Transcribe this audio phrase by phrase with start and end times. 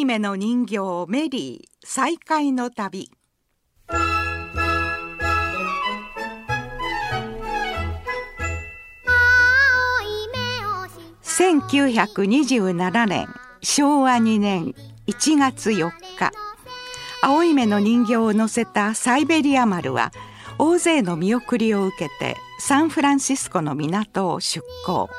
[0.00, 0.78] い目の人形
[1.08, 3.10] メリー再会の旅。
[11.24, 13.28] 1927年
[13.62, 14.74] 昭和2年
[15.06, 16.32] 1月4日。
[17.22, 20.12] 青い目の人形を乗せたサイベリア丸は
[20.58, 25.10] 大勢の見送りを受けてサンフランシスコの港を出港。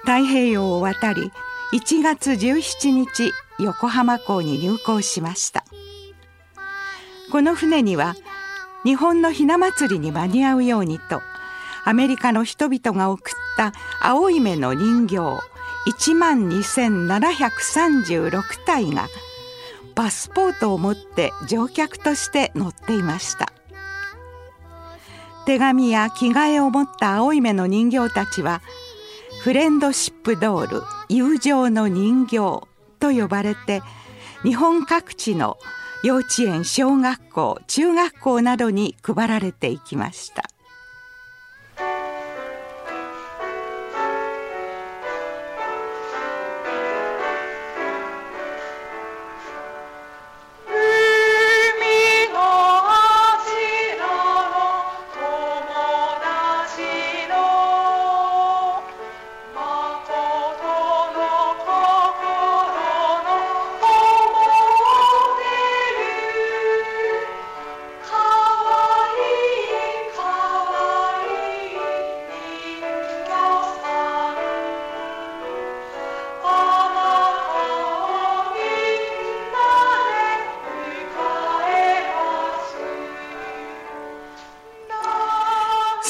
[0.00, 1.30] 太平洋を渡り
[1.74, 5.64] 1月17日横浜港に入港しました。
[7.30, 8.14] この船には
[8.84, 11.22] 日本のひな祭りに間に合うようにと
[11.84, 15.16] アメリカの人々が送った青い目の人形
[15.86, 19.08] 1万2736体が
[19.94, 23.52] パスポートを持って乗客として乗っていました。
[25.44, 28.62] 手紙や着替えを持った青い目の人形たちは
[29.42, 32.38] フレンドシップドール友情の人形
[33.02, 33.82] と呼ばれて
[34.44, 35.58] 日本各地の
[36.04, 40.51] 幼稚園小学校中学校などに配られていきました。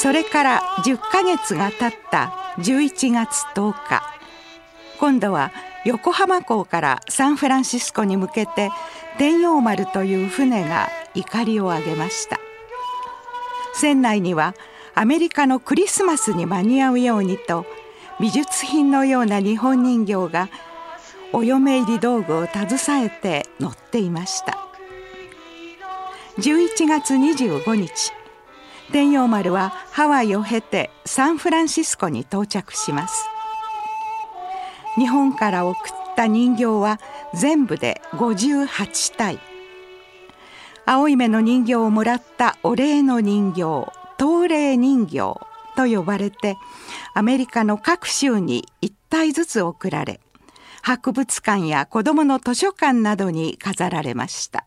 [0.03, 4.03] それから10ヶ月が経った11月10日。
[4.99, 5.53] 今度は
[5.85, 8.69] 横浜港からサンフランシスコに向けて
[9.17, 12.37] 天陽丸という船が怒りを上げました。
[13.73, 14.55] 船内には
[14.93, 17.65] アメリカのクリスマスに間に合うようにと
[18.19, 20.49] 美術品のような日本人形が
[21.31, 24.57] お嫁入り道具を携えて乗っていました。
[26.39, 28.11] 11月25日
[28.91, 33.25] 天陽丸はハワイを経てサンフランシスコに到着します。
[34.95, 36.99] 日本から送った人形は
[37.33, 39.39] 全部で58体。
[40.85, 45.17] 青い目の人形をもらったお礼の人形東礼人形
[45.75, 46.57] と呼ばれて
[47.13, 50.19] アメリカの各州に1体ずつ送られ
[50.81, 54.65] 博物館や子どもの図書館などに飾られました。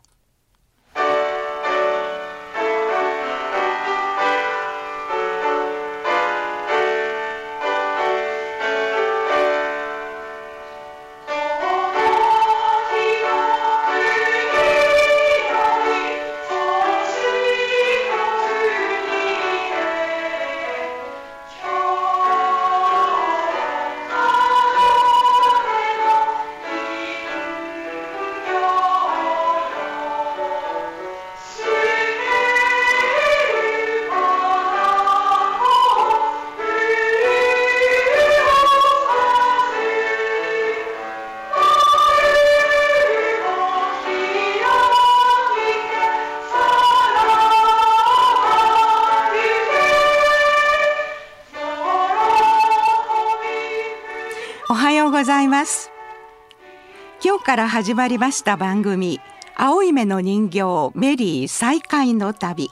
[55.17, 55.89] ございます。
[57.25, 59.19] 今日から始まりました番組
[59.55, 60.61] 青い目の人形
[60.93, 62.69] メリー再会の旅。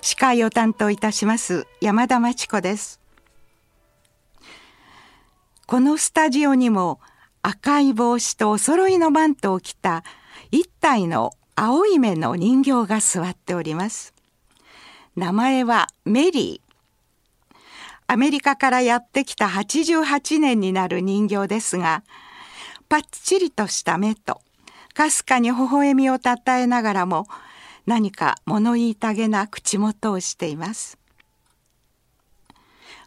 [0.00, 3.00] 司会を担当いたします山田真知子です。
[5.66, 7.00] このスタジオにも
[7.42, 10.04] 赤い帽子とお揃いのマントを着た
[10.52, 14.14] 一体の青い目の人形が座っております。
[15.16, 16.67] 名前はメリー。
[18.10, 22.02] アメリカからやってきた88年になる人形ですが
[22.88, 24.40] パッチリとした目と
[24.94, 27.26] かすかに微笑みをたたえながらも
[27.86, 30.98] 何か物言いたげな口元をしています。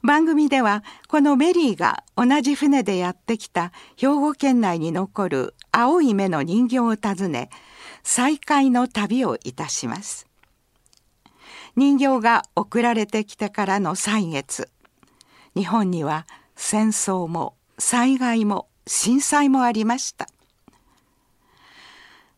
[0.04, 7.50] 番組ではこのメリーが同じ船でやってきた兵庫県内に残る青い目の人形を訪ね
[8.04, 10.28] 再会の旅をいたします。
[11.76, 14.70] 人形が送られてきてからの歳月
[15.56, 16.26] 日本には
[16.56, 20.28] 戦争も災害も震災もありました。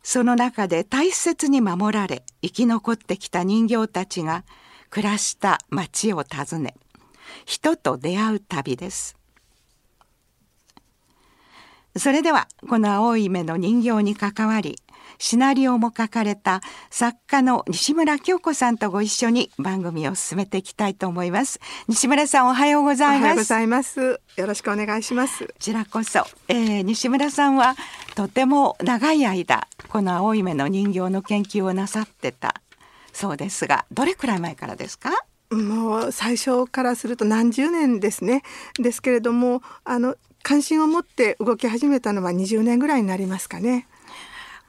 [0.02, 4.44] その中で大切に守られ生き残ってきた人形たちが
[4.90, 6.76] 暮らした町を訪ね
[7.46, 9.16] 人と出会う旅です。
[11.96, 14.78] それではこの青い目の人形に関わり
[15.20, 21.60] シナリオも書かれた作家の西村京子さんとご一緒に番組を進めていきたいと思います。
[21.88, 23.22] 西村さんおはようございます。
[23.22, 24.20] おはようございます。
[24.36, 25.46] よろしくお願いします。
[25.46, 27.76] こちらこそ、えー、西村さんは
[28.16, 32.62] とても長い間この青い目の人形の研究をなさってた
[33.12, 35.12] そうですがどれくらい前からですか？
[35.52, 38.42] もう最初からすると何十年ですね。
[38.80, 43.88] ですけれどもあの関心を持って動き始めたのは20年ぐらいになりますかね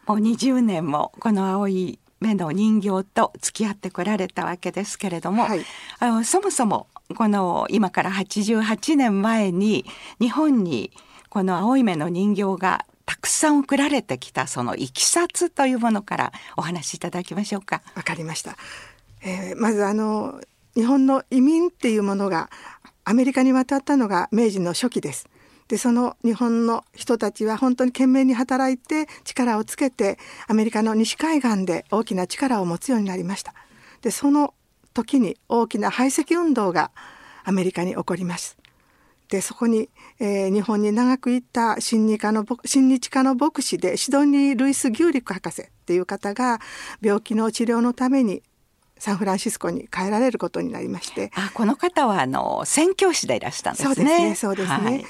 [0.06, 5.60] もう20年もこの青い目の人形と付き合ってこられたわけですけれども、はい、
[5.98, 6.86] あのそもそも
[7.16, 9.84] この今から88年前に
[10.20, 10.90] 日本に
[11.28, 17.82] この青い目の人形がたくさん送られてきたそのいきさつというものからお話しいただきましょうか。
[17.94, 18.56] わかりました。
[19.22, 20.40] えー、まずあの
[20.74, 22.50] 日本の移民っていうものが
[23.04, 25.28] アメリカに渡ったのが明治の初期です。
[25.68, 33.54] でその日本の人たちは本当に懸命に働いて力をつけてアメリカの西海岸で大きな力を持つようになりました。
[34.02, 34.54] でその
[34.92, 36.90] 時に大きな排斥運動が
[37.44, 38.56] アメリカに起こります。
[39.28, 39.88] でそこに、
[40.20, 46.60] えー、日本に長くいた親日家の親日家の牧師でシドニー・ルイス・ギューリック博士っていう方が
[47.00, 48.42] 病気の治療のために
[48.98, 51.30] サンフランシスコに帰られることになりまして。
[51.34, 53.94] あこの方はあの宣教師でいらしたんですね。
[53.94, 55.04] そうですねそうですね、はい、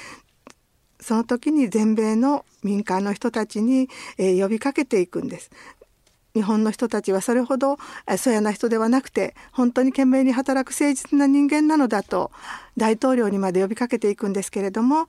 [1.05, 5.51] その時に全米の民間の人たちに、えー、呼びかけていくんです。
[6.33, 7.77] 日本の人たちはそれほど
[8.17, 12.31] そやな人ではなくて本当に懸命に働く誠実な人間なのだと
[12.75, 15.07] 大統領にまで呼びかけていくんですけれども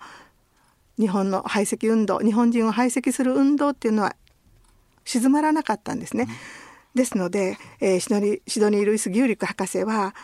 [1.01, 4.15] 日本の排斥運動日本人を排斥する運動っていうのは
[5.05, 6.29] 静まらなかったんですね。
[6.95, 10.15] ですので、えー、シドニー・シドニー・ルイス・ギューリック博士は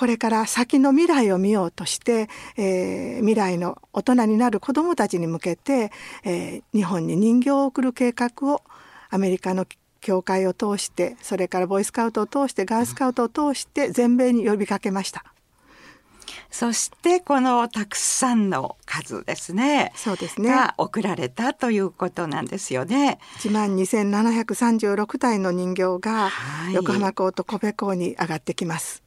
[0.00, 5.92] これから先の未来を見ようとして、えー、未来の大人になる子どもたちに向けて、
[6.24, 8.62] えー、日本に人形を送る計画を
[9.10, 9.66] アメリカの
[10.00, 15.22] 教会を通してそれからボーイスカウトを通してガールスカウトを通して全米に呼びかけました。
[16.50, 19.92] そしてこのたくさんの数ですね。
[19.96, 20.48] そうですね。
[20.48, 23.18] が送られたということなんですよね。
[23.40, 26.30] 1万2736体の人形が
[26.72, 29.02] 横浜港と神戸港に上がってきます。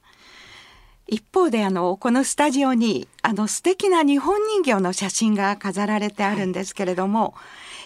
[1.07, 7.35] 一方であのこのスタジオにあの素敵な日本人形の写真が飾られてあるんですけれども、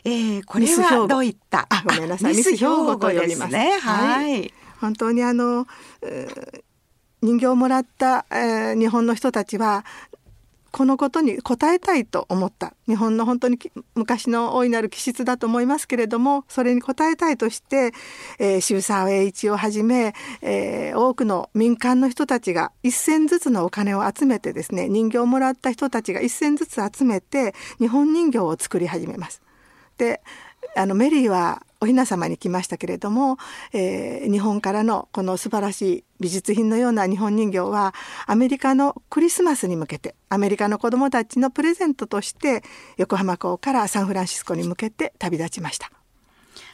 [0.03, 1.65] はい、えー、これはどういった？
[1.69, 3.53] あごめんなさいミス兵庫と呼びます。
[3.53, 3.71] ね。
[3.81, 5.67] はい、はい、本当にあの、
[7.21, 9.83] 人形をもらった、えー、日本の人たちは
[10.71, 13.57] このことに応えたいと思った日本の本当に
[13.95, 17.93] 昔の大いなる気質だと思いますけれどもそれに応えたいとして、
[18.39, 29.41] えー、渋沢栄一をはじめ、えー、多くの民間の人たちが一銭ずつのお金を集めてですね人形をもらった人たちが一銭ずつ集めて日本人形を作り始めます。
[29.97, 30.21] で
[30.75, 33.37] あのメリーはお雛様に来ましたけれども、
[33.73, 37.93] えー、日本からのこの素晴らしい美術品のような日本人形は
[38.25, 42.63] アメリカのクリスマスに向けてアメリカの子どもたちのプレゼントとして
[42.97, 45.91] 横浜港からサンフランシスコに向けて旅立ちました。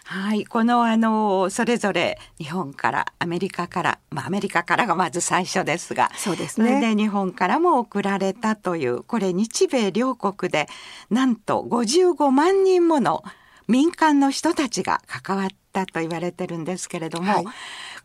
[0.06, 10.68] はい、このあのそれぞれ日本からアメリカから、まあ、アメリカからがまず最初ですがそうですねで日本からも送られたというこれ日米両国で
[11.10, 13.24] なんと55万人もの
[13.68, 17.46] 民間の人たちが関わったと言われてるんですけれども、はい、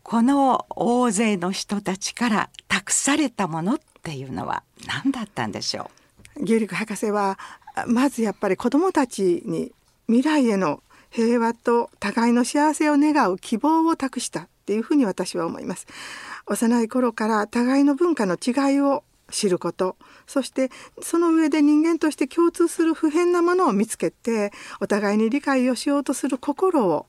[0.03, 5.91] この大勢の人たちから託されたものっていうのは何だったんでしょ
[6.37, 6.43] う？
[6.43, 7.37] 牛陸博士は
[7.87, 9.71] まずやっぱり子どもたちに
[10.07, 15.87] 未来への平和と互いの幸せを願う希望を託したっていうふうに私は思います。
[16.45, 20.69] 幼い頃から互いの文化の違いを知ることそして
[21.01, 27.05] その上で人間として共通する普遍なものを見つけてお互いに理解をしようとする心を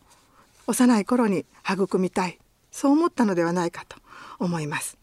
[0.67, 2.39] 幼い頃に育みたい
[2.71, 3.97] そう思ったのではないかと
[4.39, 4.97] 思います。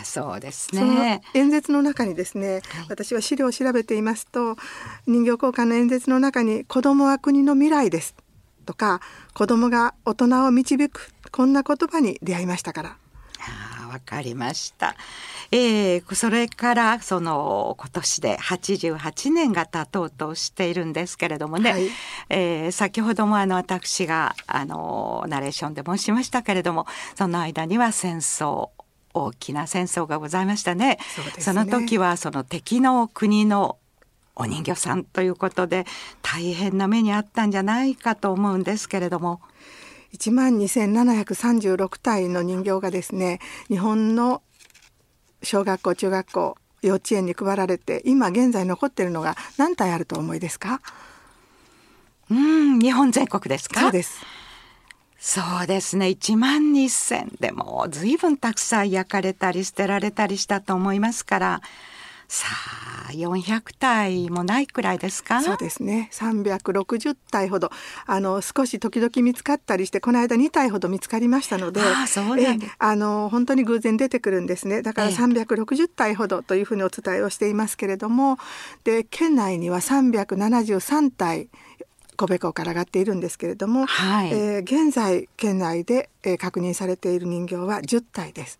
[0.00, 4.56] あそうですね演説の中にですね、はい、私は資料を調べていますと
[5.06, 8.14] 人形交換の演説の中に「子供は国の未来です」
[8.64, 9.02] とか
[9.34, 12.96] 「子供が大人を導く」こんな言葉に出会いましたから。
[13.88, 14.94] わかりました。
[15.50, 21.88] えー、それからその今年で88年が経とうとしているんですけれどもね、はい、
[22.28, 28.68] えー、先ほどもあの私があのナレーションで申しましたけれどもその間には戦争
[29.14, 30.98] 大きな戦争がございましたね。
[31.38, 33.78] そ、ね、の時はその敵の国の
[34.36, 35.84] お人形さんということで
[36.22, 39.40] 大変な目にあったんじゃないかと思うんですけれども。
[40.12, 44.42] 1万2736体の人形がですね日本の
[45.42, 50.80] 小学校中学校幼稚園に配られて今現在残っているのが何体あると思いですか？
[52.30, 53.80] うん日本全国ですか？
[53.80, 54.20] そうです。
[55.20, 56.06] そうですね。
[56.06, 61.62] 1万2,000でも随分たくさん焼かれたり捨てられたりしたと思いますから
[62.30, 62.46] さ
[63.08, 65.40] あ400体もないくらいですか？
[65.42, 66.10] そうですね。
[66.12, 67.70] 360体ほど。
[68.06, 74.82] あの少し時々見つかったりしてこの間2体ほど見つかりましたのであそうなんえあの本当に偶然出てくるんですね。
[74.82, 75.14] だからええ。
[75.16, 78.38] 360体ほどというふうにお伝えをしていますけれども
[78.84, 81.48] で県内には373体
[82.16, 84.30] 神戸港から上がっているんですけれども、はい。
[84.32, 88.58] えー現在県内で、えー確認されている人形は10体です。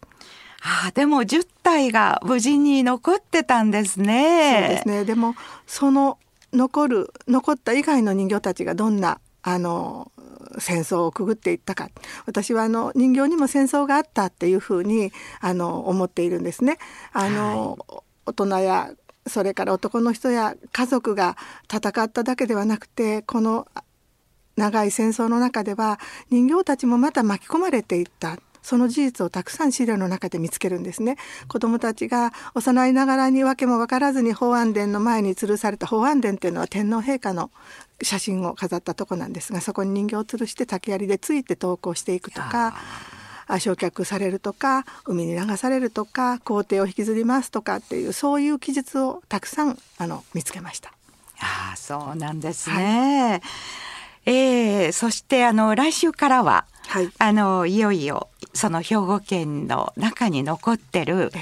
[0.63, 4.61] ああでも10体が無事に残ってたんですね。
[4.61, 5.05] そうですね。
[5.05, 5.35] でも
[5.67, 6.19] その
[6.53, 10.11] 残る残った以外の人形たちがどんなあの
[10.59, 11.91] 戦争をくぐっていったか
[12.27, 16.79] 私はあの人形にも戦争があったっていうふうにあの思っているんですね。
[17.13, 17.79] あの、
[18.27, 18.91] 大人や
[19.27, 21.37] それから男の人や家族が
[21.73, 23.69] 戦っただけではなくてこの
[24.57, 26.01] 長い戦争の中では
[26.31, 28.39] 人形たちもまた巻き込まれていった
[28.69, 31.17] その事実をたくさん資料の中で見つけるんですね
[31.49, 37.51] 子どもたちが幼いながらに訳も分からずに法安殿の前に吊るされた法安殿っていうのは天皇陛下の
[38.03, 42.77] 写真を飾ったとこなんですがそこに人形を吊るして竹槍でついて投稿していくとか
[43.47, 50.93] あ焼却されるとか海に流されるとか皇帝を引きずりますとかっていうそういう記述をたくさんあの見つけました。
[51.41, 53.41] ああそうなんですね。
[54.31, 61.39] えーそしてあの来週からは、はいあのいよいよその兵庫県の中に残ってるえ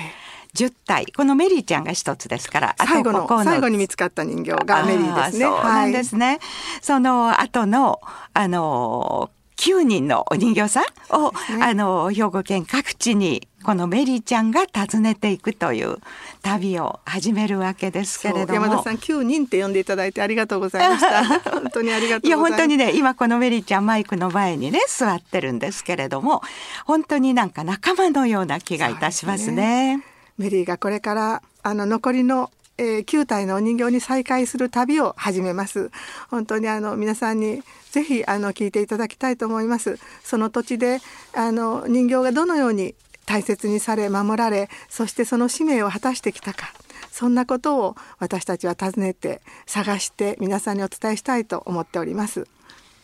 [0.56, 5.44] 10体このメリーちゃんが一つですからあと最後の最後に見つかった人形がメリーですね。
[5.44, 6.38] そうなんですね。
[6.80, 8.00] その後の
[8.32, 15.96] あの9人のお人形さんを、ねあの兵庫県各地にこのメリーちゃんが訪ねていくという
[16.42, 18.54] 旅を始めるわけですけれども。
[18.54, 21.24] 山田さん9人って呼んでいただいてありがとうございました。
[21.50, 22.26] 本当にありがとうございます。
[22.26, 26.42] いや本当にね今このメリーちゃんマイクの前にね座ってるんですけれども
[26.84, 30.04] 本当になんか仲間のような気がいたしますね。
[30.38, 35.90] メリーがこれからあの残りの、えー、9体のお人形に再会する旅を始めます。
[36.30, 39.98] 本当にあの皆さんにぜひあの聞いていただきたいと思います。
[40.22, 41.00] その土地で
[41.34, 42.94] あの人形がどのように
[43.26, 46.72] 大切にされ守られそしてその使命を果たしてきたか
[47.10, 52.46] そんなことを私たちは訪ねて探して皆さんにお伝えしたいと思っております。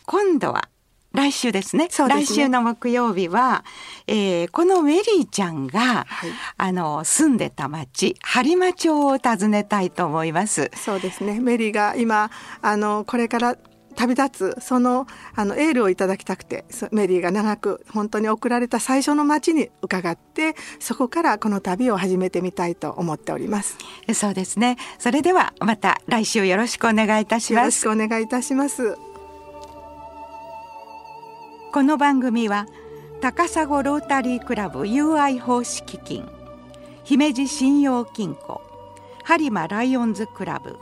[0.05, 0.69] 今度は
[1.13, 1.85] 来週ですね。
[1.85, 1.89] ね。
[1.89, 3.63] 来週の木曜日は、
[4.07, 6.29] えーこのメリーちゃんが、はい。
[6.57, 10.71] あの住んでた町播磨町を訪ねたいと思います。
[10.75, 11.39] そうですね。
[11.39, 13.57] メリーが今あのこれから
[13.95, 15.05] 旅立つその
[15.35, 23.77] あのエールをいただきたくてそメリーが長く本当に送られた最初の町に伺ってそこからこの旅を始めてみたいと思っております。
[24.13, 24.77] そうですね。
[24.97, 28.97] それではまた来週よろしくお願いいたしよろしますくお願いいたします
[31.73, 32.67] この番組は
[33.19, 36.29] 高砂ロータリークラブ UI 奉仕基金
[37.03, 38.61] 姫路信用金庫
[39.25, 40.77] 播磨ライオンズクラブ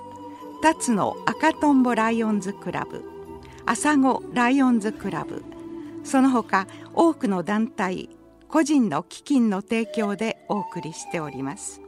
[0.62, 3.06] 辰野赤とんぼライオンズクラブ
[3.66, 5.46] 朝子ライオンズクラブ
[6.04, 8.10] その他多くの団体
[8.50, 11.81] 個人の基金の提供でお送りしております。